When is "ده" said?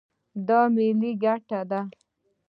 1.69-1.81